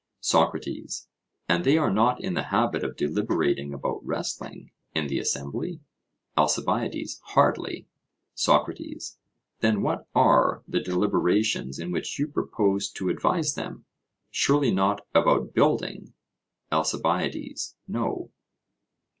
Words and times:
SOCRATES: 0.21 1.07
And 1.47 1.63
they 1.63 1.77
are 1.77 1.93
not 1.93 2.19
in 2.23 2.33
the 2.33 2.45
habit 2.45 2.83
of 2.83 2.95
deliberating 2.97 3.71
about 3.71 4.03
wrestling, 4.03 4.71
in 4.95 5.05
the 5.05 5.19
assembly? 5.19 5.79
ALCIBIADES: 6.35 7.21
Hardly. 7.25 7.87
SOCRATES: 8.33 9.19
Then 9.59 9.83
what 9.83 10.07
are 10.15 10.63
the 10.67 10.79
deliberations 10.79 11.77
in 11.77 11.91
which 11.91 12.17
you 12.17 12.27
propose 12.27 12.89
to 12.93 13.09
advise 13.09 13.53
them? 13.53 13.85
Surely 14.31 14.71
not 14.71 15.05
about 15.13 15.53
building? 15.53 16.15
ALCIBIADES: 16.71 17.75
No. 17.87 18.31